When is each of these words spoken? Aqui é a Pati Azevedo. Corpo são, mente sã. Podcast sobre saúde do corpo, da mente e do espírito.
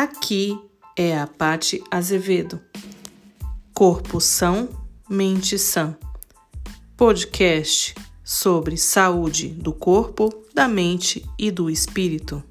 Aqui 0.00 0.56
é 0.96 1.18
a 1.18 1.26
Pati 1.26 1.82
Azevedo. 1.90 2.60
Corpo 3.74 4.20
são, 4.20 4.68
mente 5.10 5.58
sã. 5.58 5.98
Podcast 6.96 7.96
sobre 8.22 8.76
saúde 8.76 9.48
do 9.48 9.72
corpo, 9.72 10.32
da 10.54 10.68
mente 10.68 11.28
e 11.36 11.50
do 11.50 11.68
espírito. 11.68 12.44